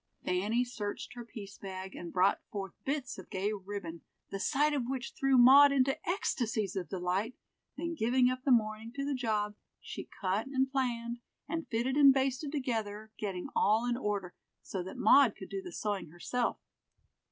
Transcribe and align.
Fanny 0.25 0.63
searched 0.65 1.13
her 1.13 1.23
piece 1.23 1.59
bag 1.59 1.95
and 1.95 2.11
brought 2.11 2.41
forth 2.51 2.73
bits 2.85 3.19
of 3.19 3.29
gay 3.29 3.51
ribbon, 3.53 4.01
the 4.31 4.39
sight 4.39 4.73
of 4.73 4.85
which 4.87 5.13
threw 5.13 5.37
Maud 5.37 5.71
into 5.71 5.95
ecstasies 6.09 6.75
of 6.75 6.89
delight, 6.89 7.35
then 7.77 7.93
giving 7.93 8.27
up 8.27 8.43
the 8.43 8.49
morning 8.49 8.91
to 8.95 9.05
the 9.05 9.13
job, 9.13 9.53
she 9.79 10.09
cut 10.19 10.47
and 10.47 10.71
planned, 10.71 11.19
and 11.47 11.67
fitted 11.67 11.97
and 11.97 12.15
basted 12.15 12.51
together, 12.51 13.11
getting 13.19 13.49
all 13.55 13.85
in 13.87 13.95
order, 13.95 14.33
so 14.63 14.81
that 14.81 14.97
Maud 14.97 15.35
could 15.35 15.49
do 15.49 15.61
the 15.61 15.71
sewing 15.71 16.09
herself. 16.09 16.57